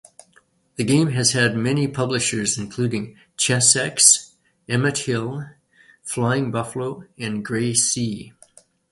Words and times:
The 0.77 0.83
game 0.83 1.09
has 1.09 1.33
had 1.33 1.55
many 1.55 1.87
publishers, 1.87 2.57
including 2.57 3.17
Chessex, 3.37 4.33
Emithill, 4.67 5.53
Flying 6.01 6.49
Buffalo 6.49 7.03
and 7.19 7.45
Greysea. 7.45 8.33